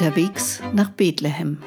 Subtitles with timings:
[0.00, 1.58] Unterwegs nach Bethlehem.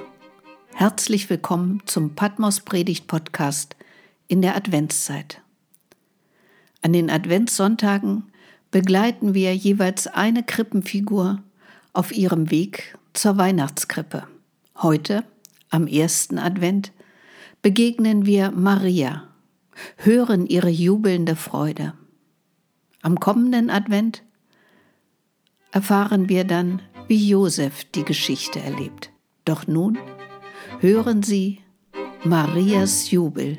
[0.74, 3.76] Herzlich willkommen zum Patmos Predigt Podcast
[4.28, 5.40] in der Adventszeit.
[6.82, 8.24] An den Adventssonntagen
[8.72, 11.44] begleiten wir jeweils eine Krippenfigur
[11.94, 14.26] auf ihrem Weg zur Weihnachtskrippe.
[14.82, 15.24] Heute,
[15.70, 16.92] am ersten Advent,
[17.62, 19.28] begegnen wir Maria,
[19.98, 21.94] hören ihre jubelnde Freude.
[23.04, 24.24] Am kommenden Advent
[25.70, 29.12] erfahren wir dann, wie Josef die Geschichte erlebt.
[29.46, 29.98] Doch nun
[30.80, 31.60] hören Sie
[32.24, 33.58] Marias Jubel.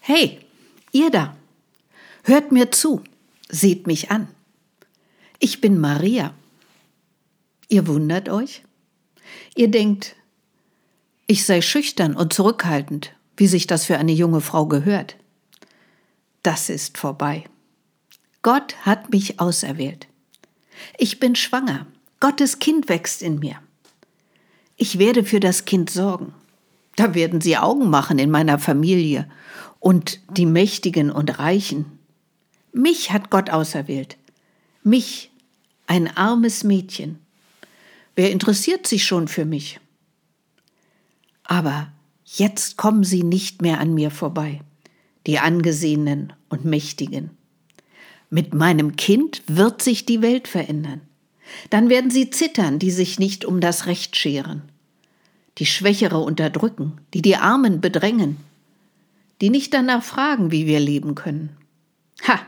[0.00, 0.40] Hey,
[0.92, 1.36] ihr da,
[2.24, 3.02] hört mir zu,
[3.48, 4.28] seht mich an.
[5.38, 6.34] Ich bin Maria.
[7.68, 8.62] Ihr wundert euch?
[9.56, 10.16] Ihr denkt,
[11.26, 15.16] ich sei schüchtern und zurückhaltend, wie sich das für eine junge Frau gehört.
[16.44, 17.44] Das ist vorbei.
[18.42, 20.06] Gott hat mich auserwählt.
[20.98, 21.86] Ich bin schwanger.
[22.20, 23.56] Gottes Kind wächst in mir.
[24.76, 26.34] Ich werde für das Kind sorgen.
[26.96, 29.26] Da werden sie Augen machen in meiner Familie
[29.80, 31.98] und die Mächtigen und Reichen.
[32.72, 34.18] Mich hat Gott auserwählt.
[34.82, 35.30] Mich,
[35.86, 37.20] ein armes Mädchen.
[38.16, 39.80] Wer interessiert sich schon für mich?
[41.44, 41.90] Aber
[42.26, 44.60] jetzt kommen sie nicht mehr an mir vorbei,
[45.26, 47.30] die Angesehenen und Mächtigen.
[48.30, 51.00] Mit meinem Kind wird sich die Welt verändern.
[51.70, 54.62] Dann werden sie zittern, die sich nicht um das Recht scheren,
[55.58, 58.38] die Schwächere unterdrücken, die die Armen bedrängen,
[59.40, 61.56] die nicht danach fragen, wie wir leben können.
[62.26, 62.40] Ha,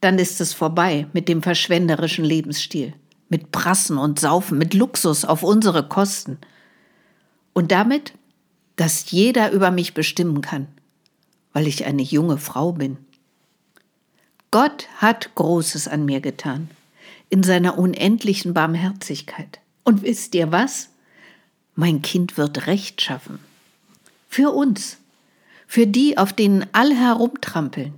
[0.00, 2.94] dann ist es vorbei mit dem verschwenderischen Lebensstil,
[3.28, 6.38] mit Prassen und Saufen, mit Luxus auf unsere Kosten.
[7.52, 8.14] Und damit
[8.80, 10.66] dass jeder über mich bestimmen kann,
[11.52, 12.98] weil ich eine junge Frau bin.
[14.50, 16.70] Gott hat Großes an mir getan,
[17.28, 19.60] in seiner unendlichen Barmherzigkeit.
[19.84, 20.88] Und wisst ihr was?
[21.74, 23.38] Mein Kind wird Recht schaffen.
[24.28, 24.98] Für uns,
[25.66, 27.94] für die, auf denen alle herumtrampeln.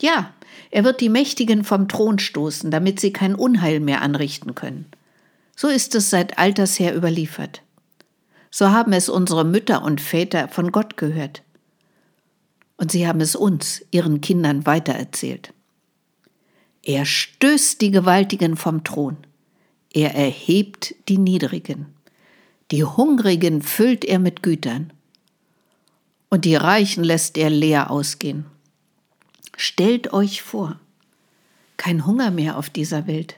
[0.00, 0.32] Ja,
[0.70, 4.86] er wird die Mächtigen vom Thron stoßen, damit sie kein Unheil mehr anrichten können.
[5.56, 7.62] So ist es seit alters her überliefert.
[8.50, 11.42] So haben es unsere Mütter und Väter von Gott gehört.
[12.80, 15.52] Und sie haben es uns, ihren Kindern, weitererzählt.
[16.82, 19.18] Er stößt die Gewaltigen vom Thron.
[19.92, 21.94] Er erhebt die Niedrigen.
[22.70, 24.94] Die Hungrigen füllt er mit Gütern.
[26.30, 28.46] Und die Reichen lässt er leer ausgehen.
[29.58, 30.80] Stellt euch vor,
[31.76, 33.36] kein Hunger mehr auf dieser Welt.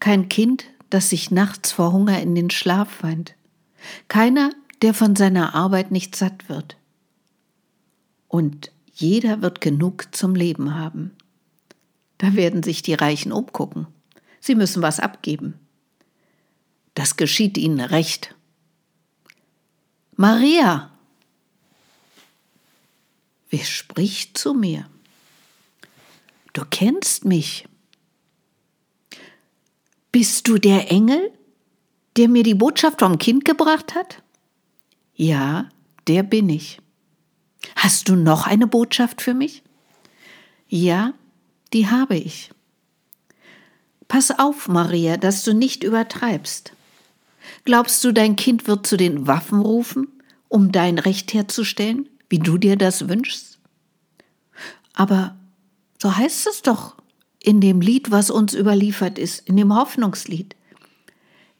[0.00, 3.34] Kein Kind, das sich nachts vor Hunger in den Schlaf weint.
[4.08, 6.77] Keiner, der von seiner Arbeit nicht satt wird.
[8.28, 11.12] Und jeder wird genug zum Leben haben.
[12.18, 13.86] Da werden sich die Reichen umgucken.
[14.40, 15.58] Sie müssen was abgeben.
[16.94, 18.34] Das geschieht ihnen recht.
[20.16, 20.90] Maria!
[23.50, 24.88] Wer spricht zu mir?
[26.52, 27.66] Du kennst mich.
[30.10, 31.32] Bist du der Engel,
[32.16, 34.22] der mir die Botschaft vom Kind gebracht hat?
[35.14, 35.68] Ja,
[36.08, 36.80] der bin ich.
[37.76, 39.62] Hast du noch eine Botschaft für mich?
[40.68, 41.14] Ja,
[41.72, 42.50] die habe ich.
[44.06, 46.72] Pass auf, Maria, dass du nicht übertreibst.
[47.64, 50.08] Glaubst du, dein Kind wird zu den Waffen rufen,
[50.48, 53.58] um dein Recht herzustellen, wie du dir das wünschst?
[54.94, 55.36] Aber
[56.00, 56.96] so heißt es doch
[57.40, 60.56] in dem Lied, was uns überliefert ist, in dem Hoffnungslied.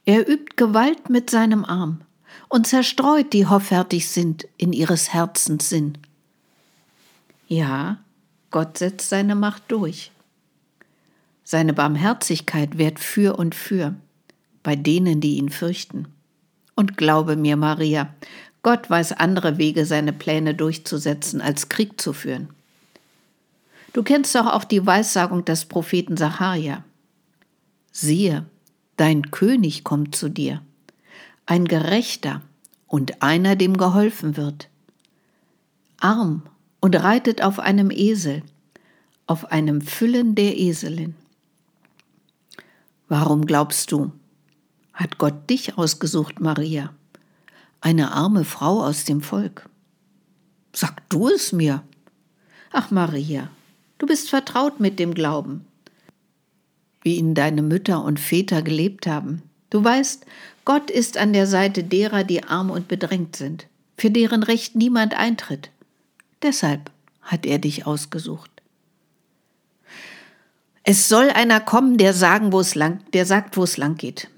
[0.05, 2.01] Er übt Gewalt mit seinem Arm
[2.49, 5.99] und zerstreut, die hoffärtig sind in ihres Herzens Sinn.
[7.49, 7.99] Ja,
[8.51, 10.13] Gott setzt seine Macht durch.
[11.45, 13.95] Seine Barmherzigkeit währt für und für
[14.63, 16.09] bei denen, die ihn fürchten.
[16.75, 18.15] Und glaube mir, Maria,
[18.63, 22.51] Gott weiß andere Wege, seine Pläne durchzusetzen, als Krieg zu führen.
[23.95, 26.85] Du kennst doch auch die Weissagung des Propheten Sacharja.
[27.93, 28.45] Siehe,
[28.99, 30.61] Dein König kommt zu dir,
[31.49, 32.43] ein Gerechter
[32.87, 34.69] und einer, dem geholfen wird.
[35.99, 36.43] Arm
[36.81, 38.43] und reitet auf einem Esel,
[39.27, 41.15] auf einem Füllen der Eselin.
[43.09, 44.13] Warum glaubst du,
[44.93, 46.93] hat Gott dich ausgesucht, Maria,
[47.81, 49.71] eine arme Frau aus dem Volk?
[50.75, 51.83] Sag du es mir.
[52.73, 53.49] Ach, Maria,
[53.97, 55.65] du bist vertraut mit dem Glauben
[57.03, 59.43] wie ihn deine Mütter und Väter gelebt haben.
[59.71, 60.25] Du weißt,
[60.65, 63.67] Gott ist an der Seite derer, die arm und bedrängt sind,
[63.97, 65.71] für deren Recht niemand eintritt.
[66.43, 66.91] Deshalb
[67.23, 68.51] hat er dich ausgesucht.
[70.85, 74.29] Es soll einer kommen, der sagen, wo es lang, der sagt, wo es lang geht.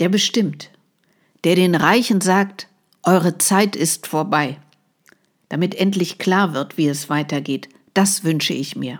[0.00, 0.70] Der bestimmt.
[1.44, 2.66] Der den Reichen sagt,
[3.04, 4.58] eure Zeit ist vorbei.
[5.48, 7.68] Damit endlich klar wird, wie es weitergeht.
[7.94, 8.98] Das wünsche ich mir.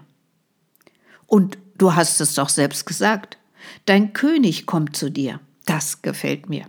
[1.27, 3.37] Und du hast es doch selbst gesagt.
[3.85, 5.41] Dein König kommt zu dir.
[5.67, 6.67] Das gefällt mir.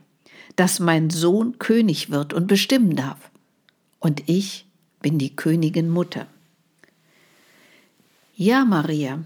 [0.55, 3.31] Dass mein Sohn König wird und bestimmen darf.
[3.99, 4.65] Und ich
[5.01, 6.27] bin die Königin Mutter.
[8.35, 9.23] Ja, Maria,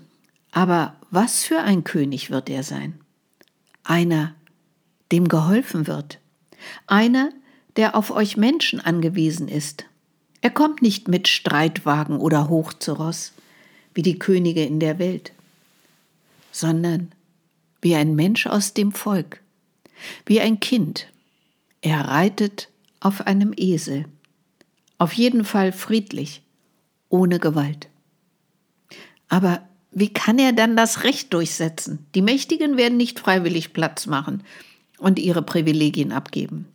[0.51, 2.99] aber was für ein König wird er sein?
[3.83, 4.35] Einer,
[5.11, 6.19] dem geholfen wird.
[6.87, 7.31] Einer,
[7.75, 9.85] der auf euch Menschen angewiesen ist.
[10.41, 13.33] Er kommt nicht mit Streitwagen oder hoch zu Ross,
[13.93, 15.33] wie die Könige in der Welt,
[16.51, 17.11] sondern
[17.81, 19.40] wie ein Mensch aus dem Volk,
[20.25, 21.07] wie ein Kind.
[21.81, 22.69] Er reitet
[22.99, 24.05] auf einem Esel,
[24.97, 26.43] auf jeden Fall friedlich,
[27.09, 27.89] ohne Gewalt.
[29.29, 29.61] Aber
[29.91, 32.05] wie kann er dann das Recht durchsetzen?
[32.15, 34.43] Die Mächtigen werden nicht freiwillig Platz machen
[34.97, 36.67] und ihre Privilegien abgeben.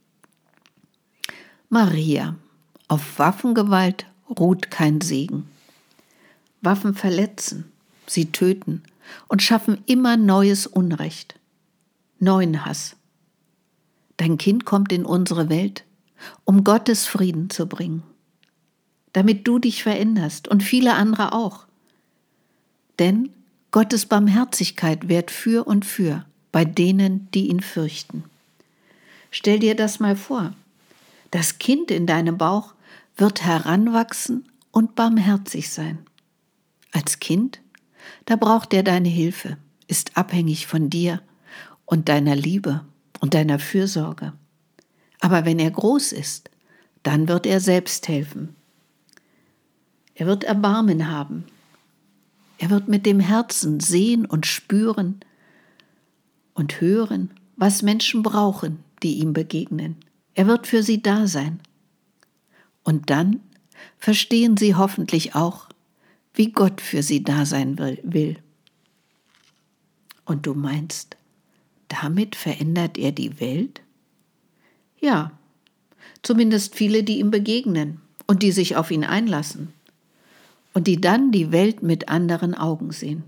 [1.69, 2.37] Maria,
[2.88, 5.49] auf Waffengewalt ruht kein Segen.
[6.61, 7.70] Waffen verletzen,
[8.06, 8.82] sie töten
[9.28, 11.38] und schaffen immer neues Unrecht,
[12.19, 12.96] neuen Hass.
[14.17, 15.85] Dein Kind kommt in unsere Welt,
[16.45, 18.03] um Gottes Frieden zu bringen,
[19.13, 21.67] damit du dich veränderst und viele andere auch.
[22.99, 23.31] Denn
[23.71, 28.25] Gottes Barmherzigkeit währt für und für bei denen, die ihn fürchten.
[29.31, 30.55] Stell dir das mal vor.
[31.31, 32.73] Das Kind in deinem Bauch
[33.19, 35.99] wird heranwachsen und barmherzig sein.
[36.93, 37.61] Als Kind,
[38.25, 41.21] da braucht er deine Hilfe, ist abhängig von dir
[41.85, 42.83] und deiner Liebe
[43.21, 44.33] und deiner Fürsorge.
[45.21, 46.51] Aber wenn er groß ist,
[47.03, 48.55] dann wird er selbst helfen.
[50.15, 51.45] Er wird Erbarmen haben
[52.59, 55.21] er wird mit dem Herzen sehen und spüren
[56.55, 59.97] und hören, was Menschen brauchen, die ihm begegnen.
[60.35, 61.61] Er wird für sie da sein.
[62.83, 63.41] Und dann
[63.99, 65.69] verstehen sie hoffentlich auch,
[66.35, 68.39] wie Gott für sie da sein will.
[70.25, 71.17] Und du meinst,
[71.88, 73.81] damit verändert er die Welt?
[75.00, 75.33] Ja,
[76.23, 79.73] zumindest viele, die ihm begegnen und die sich auf ihn einlassen
[80.75, 83.25] und die dann die Welt mit anderen Augen sehen,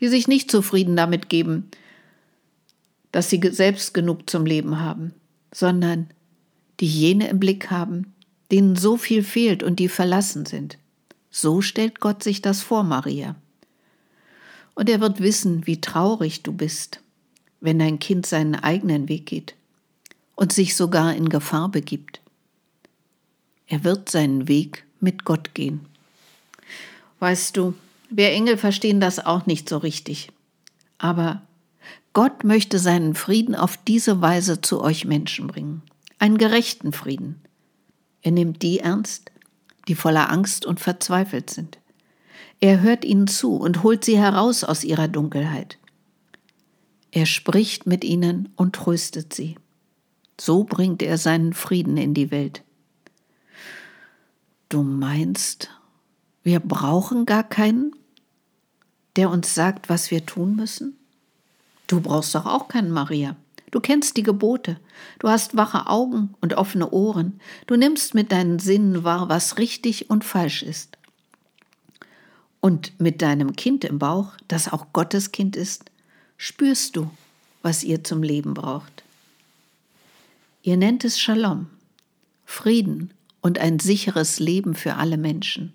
[0.00, 1.70] die sich nicht zufrieden damit geben,
[3.12, 5.14] dass sie selbst genug zum Leben haben,
[5.52, 6.08] sondern
[6.80, 8.12] die jene im Blick haben,
[8.50, 10.78] denen so viel fehlt und die verlassen sind.
[11.30, 13.36] So stellt Gott sich das vor, Maria.
[14.74, 17.00] Und er wird wissen, wie traurig du bist,
[17.64, 19.54] wenn dein Kind seinen eigenen Weg geht
[20.36, 22.20] und sich sogar in Gefahr begibt.
[23.66, 25.86] Er wird seinen Weg mit Gott gehen.
[27.20, 27.72] Weißt du,
[28.10, 30.30] wir Engel verstehen das auch nicht so richtig.
[30.98, 31.40] Aber
[32.12, 35.80] Gott möchte seinen Frieden auf diese Weise zu euch Menschen bringen.
[36.18, 37.40] Einen gerechten Frieden.
[38.20, 39.32] Er nimmt die ernst,
[39.88, 41.78] die voller Angst und verzweifelt sind.
[42.60, 45.78] Er hört ihnen zu und holt sie heraus aus ihrer Dunkelheit.
[47.16, 49.54] Er spricht mit ihnen und tröstet sie.
[50.38, 52.64] So bringt er seinen Frieden in die Welt.
[54.68, 55.70] Du meinst,
[56.42, 57.94] wir brauchen gar keinen,
[59.14, 60.98] der uns sagt, was wir tun müssen.
[61.86, 63.36] Du brauchst doch auch keinen, Maria.
[63.70, 64.80] Du kennst die Gebote.
[65.20, 67.38] Du hast wache Augen und offene Ohren.
[67.68, 70.98] Du nimmst mit deinen Sinnen wahr, was richtig und falsch ist.
[72.60, 75.84] Und mit deinem Kind im Bauch, das auch Gottes Kind ist,
[76.44, 77.10] spürst du,
[77.62, 79.02] was ihr zum Leben braucht.
[80.62, 81.68] Ihr nennt es Shalom,
[82.44, 85.72] Frieden und ein sicheres Leben für alle Menschen.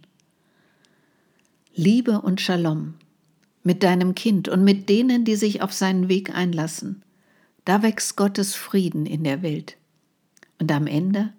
[1.74, 2.94] Liebe und Shalom
[3.64, 7.02] mit deinem Kind und mit denen, die sich auf seinen Weg einlassen.
[7.66, 9.76] Da wächst Gottes Frieden in der Welt.
[10.60, 11.34] Und am Ende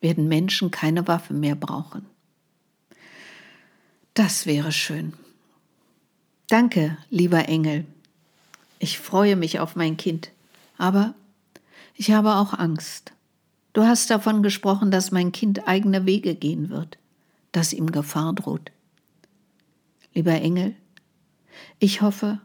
[0.00, 2.06] werden Menschen keine Waffe mehr brauchen.
[4.14, 5.14] Das wäre schön.
[6.46, 7.86] Danke, lieber Engel.
[8.80, 10.32] Ich freue mich auf mein Kind,
[10.78, 11.14] aber
[11.94, 13.12] ich habe auch Angst.
[13.74, 16.98] Du hast davon gesprochen, dass mein Kind eigene Wege gehen wird,
[17.52, 18.72] dass ihm Gefahr droht.
[20.14, 20.74] Lieber Engel,
[21.78, 22.40] ich hoffe,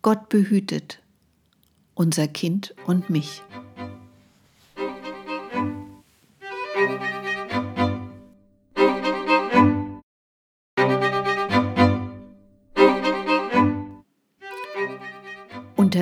[0.00, 1.00] Gott behütet
[1.94, 3.42] unser Kind und mich.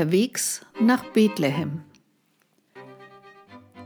[0.08, 1.82] Unterwegs nach Bethlehem.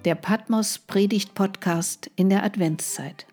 [0.04, 3.26] Der Patmos Predigt Podcast in der Adventszeit.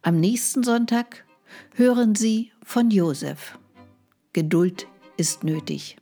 [0.00, 1.26] Am nächsten Sonntag
[1.74, 3.58] hören Sie von Josef
[4.32, 4.86] Geduld
[5.18, 5.98] ist nötig.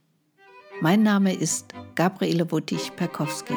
[0.80, 3.56] Mein Name ist Gabriele Wuttig-Perkowski.